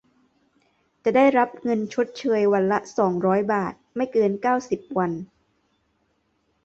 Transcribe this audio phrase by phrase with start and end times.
[1.03, 5.11] จะได้รับเงินชดเชยวันละ สองร้อย บาท ไม่เกิน เก้าสิบ วัน